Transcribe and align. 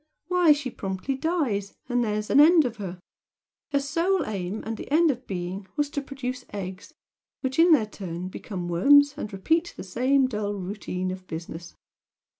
Why 0.29 0.51
she 0.51 0.71
promptly 0.71 1.13
dies, 1.13 1.75
and 1.87 2.03
there's 2.03 2.31
an 2.31 2.39
end 2.39 2.65
of 2.65 2.77
her! 2.77 2.99
Her 3.71 3.79
sole 3.79 4.25
aim 4.25 4.63
and 4.65 4.83
end 4.91 5.11
of 5.11 5.27
being 5.27 5.67
was 5.75 5.91
to 5.91 6.01
produce 6.01 6.43
eggs, 6.51 6.95
which 7.41 7.59
in 7.59 7.71
their 7.71 7.85
turn 7.85 8.27
become 8.27 8.67
worms 8.67 9.13
and 9.15 9.31
repeat 9.31 9.75
the 9.77 9.83
same 9.83 10.25
dull 10.27 10.55
routine 10.55 11.11
of 11.11 11.27
business. 11.27 11.75